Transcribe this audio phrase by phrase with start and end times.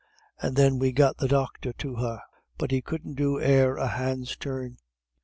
[0.41, 2.21] And then we got the docther to her,
[2.57, 4.77] but he couldn't do e'er a hand's turn.